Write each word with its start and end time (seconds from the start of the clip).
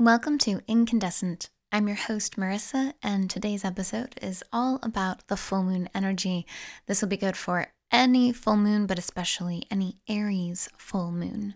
Welcome 0.00 0.38
to 0.38 0.62
Incandescent. 0.66 1.50
I'm 1.70 1.86
your 1.86 1.98
host, 1.98 2.38
Marisa, 2.38 2.94
and 3.02 3.28
today's 3.28 3.66
episode 3.66 4.14
is 4.22 4.42
all 4.50 4.78
about 4.82 5.28
the 5.28 5.36
full 5.36 5.62
moon 5.62 5.90
energy. 5.94 6.46
This 6.86 7.02
will 7.02 7.10
be 7.10 7.18
good 7.18 7.36
for 7.36 7.66
any 7.92 8.32
full 8.32 8.56
moon, 8.56 8.86
but 8.86 8.98
especially 8.98 9.64
any 9.70 9.98
Aries 10.08 10.70
full 10.78 11.12
moon. 11.12 11.54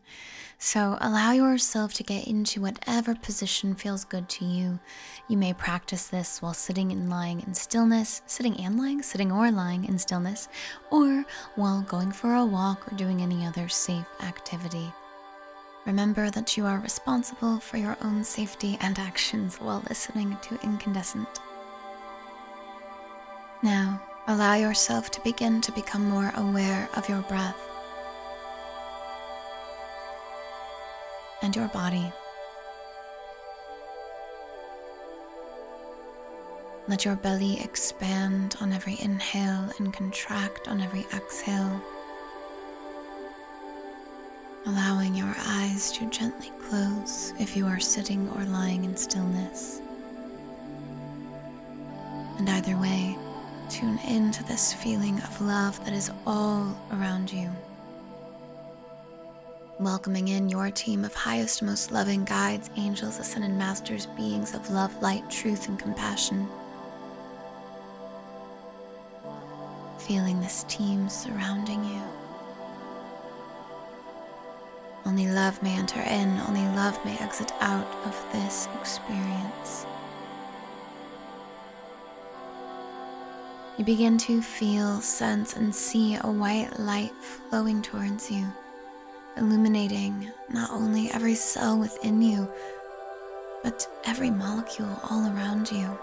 So 0.59 0.99
allow 1.01 1.33
yourself 1.33 1.95
to 1.95 2.03
get 2.03 2.27
into 2.27 2.61
whatever 2.61 3.14
position 3.14 3.75
feels 3.77 4.04
good 4.04 4.29
to 4.29 4.45
you. 4.45 4.79
You 5.26 5.38
may 5.38 5.54
practice 5.54 6.08
this 6.08 6.42
while 6.42 6.52
sitting 6.52 6.92
and 6.92 7.08
lying 7.08 7.40
in 7.46 7.54
stillness, 7.54 8.20
sitting 8.26 8.61
and 8.61 8.76
lying, 8.76 9.00
sitting 9.00 9.32
or 9.32 9.50
lying 9.50 9.86
in 9.86 9.98
stillness, 9.98 10.48
or 10.90 11.24
while 11.54 11.80
going 11.80 12.12
for 12.12 12.34
a 12.34 12.45
walk 12.45 12.92
or 12.92 12.96
doing 12.96 13.22
any 13.22 13.46
other 13.46 13.70
safe 13.70 14.04
activity. 14.20 14.92
Remember 15.87 16.30
that 16.30 16.57
you 16.57 16.64
are 16.64 16.79
responsible 16.79 17.61
for 17.61 17.77
your 17.77 17.96
own 18.00 18.25
safety 18.25 18.79
and 18.81 18.99
actions 18.99 19.57
while 19.57 19.82
listening 19.89 20.36
to 20.43 20.58
Incandescent. 20.63 21.29
Now, 23.63 24.03
allow 24.27 24.55
yourself 24.55 25.11
to 25.11 25.21
begin 25.21 25.61
to 25.61 25.72
become 25.72 26.08
more 26.08 26.32
aware 26.36 26.89
of 26.96 27.08
your 27.08 27.21
breath 27.22 27.57
and 31.43 31.55
your 31.55 31.68
body. 31.68 32.11
Let 36.89 37.05
your 37.05 37.16
belly 37.16 37.61
expand 37.61 38.56
on 38.61 38.72
every 38.72 38.98
inhale 39.00 39.70
and 39.78 39.92
contract 39.92 40.66
on 40.66 40.80
every 40.80 41.06
exhale 41.14 41.83
allowing 44.67 45.14
your 45.14 45.34
eyes 45.47 45.92
to 45.92 46.09
gently 46.11 46.50
close 46.69 47.34
if 47.39 47.56
you 47.56 47.67
are 47.67 47.81
sitting 47.81 48.28
or 48.31 48.45
lying 48.45 48.84
in 48.84 48.97
stillness. 48.97 49.83
And 52.38 52.48
either 52.48 52.77
way, 52.78 53.16
tune 53.69 53.98
into 54.08 54.42
this 54.44 54.72
feeling 54.72 55.20
of 55.20 55.41
love 55.41 55.83
that 55.84 55.92
is 55.92 56.11
all 56.27 56.77
around 56.92 57.33
you. 57.33 57.50
Welcoming 59.78 60.28
in 60.28 60.48
your 60.48 60.70
team 60.70 61.05
of 61.05 61.14
highest, 61.14 61.62
most 61.62 61.92
loving 61.92 62.25
guides, 62.25 62.70
angels, 62.77 63.19
ascended 63.19 63.50
masters, 63.50 64.06
beings 64.16 64.55
of 64.55 64.70
love, 64.70 64.94
light, 65.03 65.28
truth, 65.31 65.69
and 65.69 65.78
compassion. 65.78 66.48
Feeling 69.98 70.41
this 70.41 70.64
team 70.69 71.08
surrounding 71.08 71.84
you. 71.84 72.00
Only 75.06 75.28
love 75.28 75.62
may 75.62 75.77
enter 75.77 76.00
in, 76.00 76.38
only 76.48 76.66
love 76.77 76.98
may 77.05 77.19
exit 77.19 77.52
out 77.60 77.86
of 78.06 78.27
this 78.33 78.69
experience. 78.80 79.84
You 83.77 83.84
begin 83.84 84.16
to 84.19 84.41
feel, 84.41 85.00
sense, 85.02 85.56
and 85.56 85.75
see 85.75 86.14
a 86.14 86.30
white 86.30 86.78
light 86.78 87.12
flowing 87.50 87.82
towards 87.82 88.30
you, 88.30 88.47
illuminating 89.36 90.30
not 90.48 90.70
only 90.70 91.10
every 91.10 91.34
cell 91.34 91.78
within 91.78 92.22
you, 92.22 92.48
but 93.62 93.86
every 94.05 94.30
molecule 94.30 94.98
all 95.10 95.27
around 95.27 95.70
you. 95.70 95.98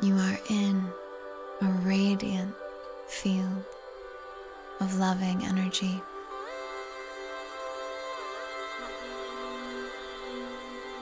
You 0.00 0.16
are 0.16 0.38
in 0.48 0.86
a 1.62 1.66
radiant 1.82 2.54
field 3.08 3.64
of 4.80 4.98
loving 4.98 5.44
energy. 5.44 6.02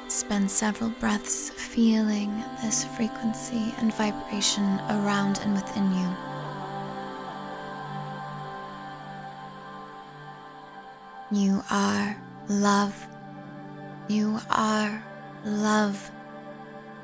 Spend 0.08 0.50
several 0.50 0.90
breaths 0.90 1.50
feeling 1.50 2.30
this 2.62 2.84
frequency 2.96 3.74
and 3.78 3.92
vibration 3.94 4.80
around 4.90 5.40
and 5.42 5.54
within 5.54 5.92
you. 5.92 6.08
You 11.32 11.64
are 11.70 12.16
love. 12.48 13.06
You 14.08 14.38
are 14.50 15.04
love. 15.44 16.10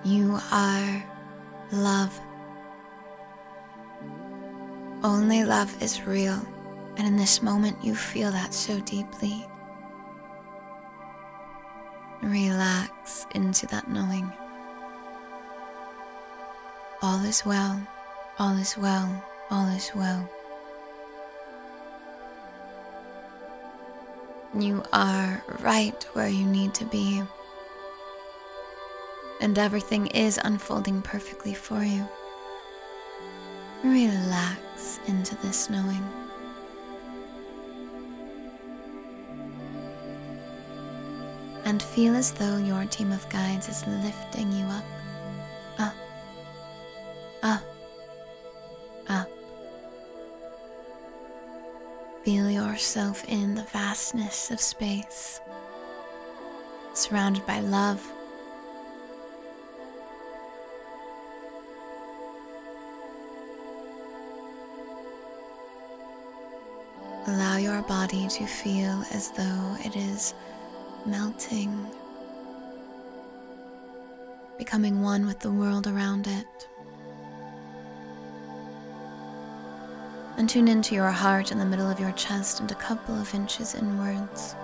You 0.05 0.39
are 0.53 1.05
love. 1.73 2.21
Only 5.03 5.44
love 5.44 5.83
is 5.83 6.03
real. 6.03 6.41
And 6.97 7.06
in 7.06 7.17
this 7.17 7.43
moment, 7.43 7.83
you 7.83 7.95
feel 7.95 8.31
that 8.33 8.53
so 8.53 8.81
deeply. 8.81 9.47
Relax 12.23 13.27
into 13.34 13.67
that 13.69 13.89
knowing. 13.89 14.31
All 17.03 17.25
is 17.25 17.47
well, 17.47 17.81
all 18.39 18.56
is 18.59 18.77
well, 18.77 19.25
all 19.50 19.67
is 19.69 19.91
well. 19.95 20.29
You 24.53 24.83
are 24.93 25.43
right 25.61 26.03
where 26.12 26.29
you 26.29 26.45
need 26.45 26.75
to 26.75 26.84
be. 26.84 27.23
And 29.41 29.59
everything 29.59 30.09
is 30.09 30.39
unfolding 30.45 31.00
perfectly 31.00 31.55
for 31.55 31.83
you. 31.83 32.06
Relax 33.83 35.00
into 35.06 35.37
this 35.37 35.71
knowing. 35.71 36.05
And 41.70 41.81
feel 41.81 42.16
as 42.16 42.32
though 42.32 42.56
your 42.56 42.84
team 42.86 43.12
of 43.12 43.28
guides 43.28 43.69
is 43.69 43.86
lifting 43.86 44.50
you 44.50 44.64
up, 44.66 44.84
up, 45.78 45.94
up, 47.44 47.62
up. 49.08 49.28
Feel 52.25 52.50
yourself 52.50 53.25
in 53.28 53.54
the 53.54 53.62
vastness 53.62 54.50
of 54.50 54.60
space, 54.60 55.41
surrounded 56.92 57.47
by 57.47 57.60
love. 57.60 58.04
Allow 67.28 67.58
your 67.58 67.81
body 67.82 68.26
to 68.26 68.44
feel 68.44 69.04
as 69.12 69.31
though 69.31 69.76
it 69.84 69.94
is 69.94 70.34
melting, 71.06 71.87
becoming 74.59 75.03
one 75.03 75.27
with 75.27 75.41
the 75.41 75.50
world 75.50 75.87
around 75.87 76.27
it. 76.27 76.47
And 80.37 80.49
tune 80.49 80.69
into 80.69 80.94
your 80.94 81.11
heart 81.11 81.53
in 81.53 81.59
the 81.59 81.65
middle 81.65 81.91
of 81.91 82.00
your 82.00 82.12
chest 82.12 82.61
and 82.61 82.71
a 82.71 82.75
couple 82.75 83.15
of 83.15 83.34
inches 83.34 83.75
inwards. 83.75 84.55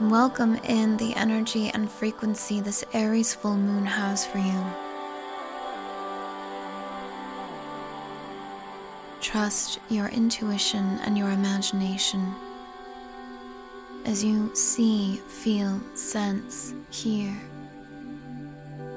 Welcome 0.00 0.56
in 0.64 0.96
the 0.96 1.14
energy 1.14 1.68
and 1.68 1.90
frequency 1.90 2.60
this 2.60 2.84
Aries 2.94 3.34
full 3.34 3.56
moon 3.56 3.84
has 3.84 4.26
for 4.26 4.38
you. 4.38 4.64
Trust 9.20 9.78
your 9.90 10.08
intuition 10.08 10.98
and 11.04 11.18
your 11.18 11.30
imagination 11.30 12.34
as 14.10 14.24
you 14.24 14.50
see, 14.56 15.20
feel, 15.28 15.80
sense, 15.94 16.74
hear 16.90 17.32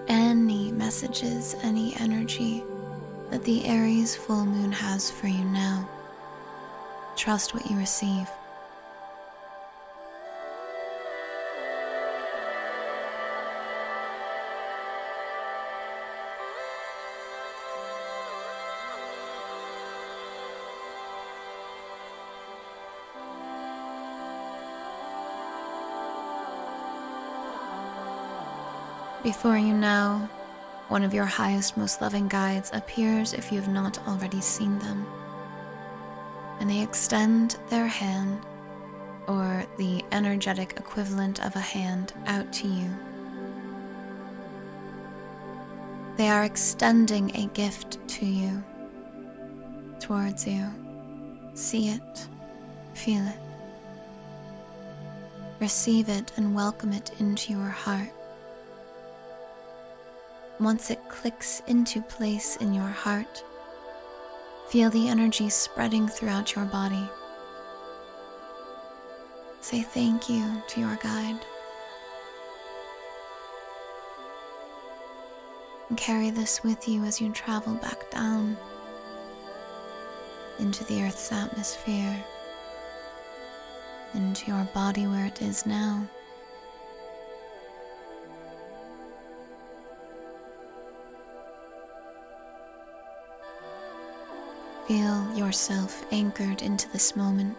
any 0.08 0.72
messages, 0.72 1.56
any 1.62 1.96
energy 1.98 2.64
that 3.30 3.44
the 3.44 3.64
Aries 3.66 4.16
full 4.16 4.44
moon 4.44 4.72
has 4.72 5.12
for 5.12 5.28
you 5.28 5.46
now. 5.46 5.88
Trust 7.16 7.54
what 7.54 7.70
you 7.70 7.78
receive. 7.78 8.28
Before 29.24 29.58
you 29.58 29.74
know, 29.74 30.28
one 30.90 31.02
of 31.02 31.14
your 31.14 31.24
highest, 31.24 31.78
most 31.78 32.02
loving 32.02 32.28
guides 32.28 32.72
appears 32.74 33.32
if 33.32 33.54
you 33.54 33.62
have 33.62 33.72
not 33.72 34.06
already 34.06 34.42
seen 34.42 34.78
them. 34.80 35.08
And 36.60 36.70
they 36.70 36.82
extend 36.82 37.56
their 37.70 37.88
hand, 37.88 38.42
or 39.28 39.66
the 39.78 40.04
energetic 40.12 40.74
equivalent 40.76 41.40
of 41.46 41.56
a 41.56 41.62
hand, 41.62 42.12
out 42.26 42.52
to 42.52 42.68
you. 42.68 42.90
They 46.18 46.28
are 46.28 46.44
extending 46.44 47.34
a 47.38 47.48
gift 47.54 48.06
to 48.06 48.26
you, 48.26 48.62
towards 50.02 50.46
you. 50.46 50.68
See 51.54 51.88
it, 51.88 52.28
feel 52.94 53.26
it. 53.26 53.40
Receive 55.62 56.10
it 56.10 56.34
and 56.36 56.54
welcome 56.54 56.92
it 56.92 57.12
into 57.22 57.54
your 57.54 57.70
heart. 57.70 58.12
Once 60.64 60.90
it 60.90 61.10
clicks 61.10 61.62
into 61.68 62.02
place 62.04 62.56
in 62.56 62.74
your 62.74 62.88
heart, 62.88 63.44
feel 64.70 64.90
the 64.90 65.10
energy 65.10 65.50
spreading 65.50 66.08
throughout 66.08 66.56
your 66.56 66.64
body. 66.64 67.06
Say 69.60 69.82
thank 69.82 70.30
you 70.30 70.64
to 70.70 70.80
your 70.80 70.96
guide. 71.04 71.40
And 75.90 75.98
carry 75.98 76.30
this 76.30 76.64
with 76.64 76.88
you 76.88 77.04
as 77.04 77.20
you 77.20 77.34
travel 77.34 77.74
back 77.76 78.10
down 78.10 78.56
into 80.60 80.86
the 80.86 81.04
Earth's 81.04 81.30
atmosphere, 81.34 82.24
into 84.14 84.50
your 84.50 84.64
body 84.74 85.08
where 85.08 85.26
it 85.26 85.42
is 85.42 85.66
now. 85.66 86.08
Feel 94.88 95.34
yourself 95.34 96.06
anchored 96.12 96.62
into 96.62 96.90
this 96.90 97.16
moment. 97.16 97.58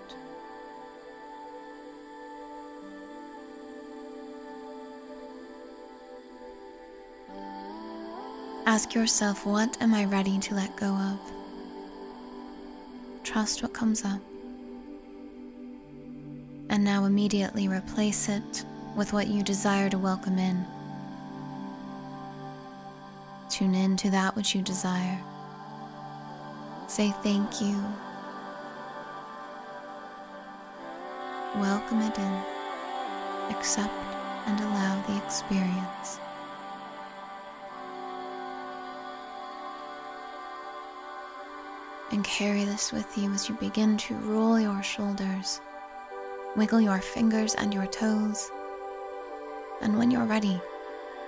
Ask 8.67 8.95
yourself, 8.95 9.47
what 9.47 9.81
am 9.81 9.95
I 9.95 10.05
ready 10.05 10.39
to 10.39 10.55
let 10.55 10.77
go 10.77 10.87
of? 10.87 11.19
Trust 13.23 13.63
what 13.63 13.73
comes 13.73 14.05
up. 14.05 14.21
And 16.69 16.85
now 16.85 17.05
immediately 17.07 17.69
replace 17.69 18.29
it 18.29 18.65
with 18.97 19.15
what 19.15 19.29
you 19.29 19.43
desire 19.43 19.89
to 19.89 19.97
welcome 19.99 20.39
in. 20.39 20.65
Tune 23.49 23.75
in 23.75 23.97
to 23.99 24.11
that 24.11 24.37
which 24.37 24.55
you 24.55 24.61
desire. 24.61 25.19
Say 26.87 27.11
thank 27.23 27.61
you. 27.61 27.83
Welcome 31.57 32.03
it 32.03 32.19
in. 32.19 32.43
Accept 33.51 33.93
and 34.47 34.61
allow 34.61 35.03
the 35.07 35.17
experience. 35.25 36.19
and 42.15 42.25
carry 42.25 42.65
this 42.65 42.93
with 42.93 43.19
you 43.19 43.33
as 43.33 43.49
you 43.49 43.57
begin 43.57 43.97
to 43.97 44.15
roll 44.15 44.59
your 44.61 44.83
shoulders, 44.85 45.61
wiggle 46.55 46.81
your 46.81 47.01
fingers 47.01 47.57
and 47.57 47.75
your 47.75 47.87
toes, 47.87 48.53
and 49.81 49.99
when 49.99 50.13
you're 50.13 50.25
ready, 50.25 50.61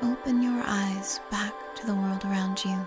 open 0.00 0.40
your 0.40 0.62
eyes 0.64 1.18
back 1.28 1.52
to 1.74 1.86
the 1.86 1.94
world 1.94 2.24
around 2.24 2.64
you, 2.64 2.86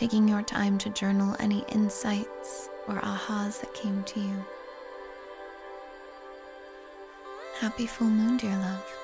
taking 0.00 0.26
your 0.26 0.42
time 0.42 0.78
to 0.78 0.88
journal 0.90 1.36
any 1.38 1.62
insights 1.68 2.70
or 2.88 2.94
ahas 3.02 3.60
that 3.60 3.74
came 3.74 4.02
to 4.04 4.18
you. 4.18 4.44
Happy 7.58 7.86
full 7.86 8.08
moon, 8.08 8.38
dear 8.38 8.56
love. 8.56 8.96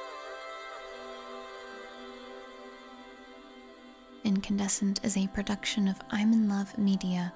Incandescent 4.25 5.05
is 5.05 5.19
a 5.19 5.27
production 5.29 5.87
of 5.87 6.01
I'm 6.11 6.33
in 6.33 6.49
Love 6.49 6.77
Media 6.79 7.31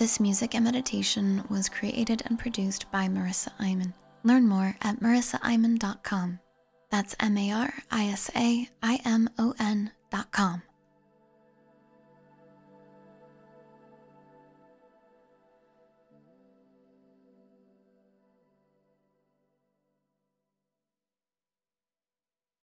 this 0.00 0.18
music 0.18 0.54
and 0.54 0.64
meditation 0.64 1.44
was 1.50 1.68
created 1.68 2.22
and 2.24 2.38
produced 2.38 2.90
by 2.90 3.06
Marisa 3.06 3.50
Imon. 3.60 3.92
Learn 4.24 4.48
more 4.48 4.74
at 4.80 4.98
marisaimon.com. 5.00 6.40
That's 6.90 7.14
M 7.20 7.36
A 7.36 7.52
R 7.52 7.74
I 7.90 8.06
S 8.06 8.30
A 8.34 8.66
I 8.82 9.00
M 9.04 9.28
O 9.38 9.52
N.com. 9.60 10.62